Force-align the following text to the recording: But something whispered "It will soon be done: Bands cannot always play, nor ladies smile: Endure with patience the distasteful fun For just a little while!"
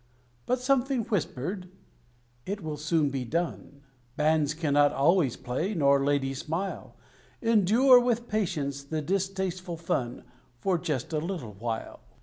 But 0.47 0.59
something 0.59 1.03
whispered 1.03 1.69
"It 2.47 2.63
will 2.63 2.75
soon 2.77 3.11
be 3.11 3.23
done: 3.23 3.83
Bands 4.15 4.55
cannot 4.55 4.91
always 4.91 5.37
play, 5.37 5.75
nor 5.75 6.03
ladies 6.03 6.39
smile: 6.39 6.97
Endure 7.39 7.99
with 7.99 8.27
patience 8.27 8.83
the 8.83 9.03
distasteful 9.03 9.77
fun 9.77 10.23
For 10.57 10.79
just 10.79 11.13
a 11.13 11.19
little 11.19 11.53
while!" 11.53 11.99